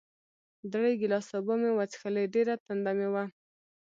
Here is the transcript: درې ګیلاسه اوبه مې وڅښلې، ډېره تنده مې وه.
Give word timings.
درې 0.71 0.91
ګیلاسه 1.01 1.33
اوبه 1.37 1.55
مې 1.61 1.71
وڅښلې، 1.73 2.23
ډېره 2.33 2.53
تنده 2.65 2.91
مې 2.97 3.07
وه. 3.13 3.23